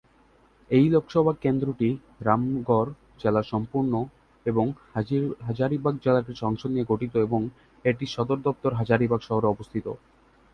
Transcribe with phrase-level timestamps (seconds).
[0.69, 1.89] এই লোকসভা কেন্দ্রটি
[2.21, 2.91] রামগড়
[3.21, 3.93] জেলার সম্পূর্ণ
[4.45, 4.65] এবং
[5.45, 7.41] হাজারিবাগ জেলার কিছু অংশ নিয়ে গঠিত এবং
[7.85, 9.85] এটির সদর দফতর হাজারিবাগ শহরে অবস্থিত।